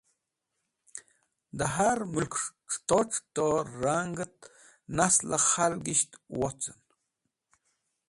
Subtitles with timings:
[1.57, 3.47] De har Mulk es̃h C̃huto C̃huto
[3.83, 4.37] Rang et
[4.95, 6.79] Nasle Khalgisht Wocen